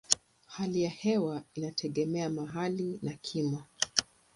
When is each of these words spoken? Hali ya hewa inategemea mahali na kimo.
Hali 0.45 0.83
ya 0.83 0.89
hewa 0.89 1.43
inategemea 1.53 2.29
mahali 2.29 2.99
na 3.01 3.13
kimo. 3.13 3.63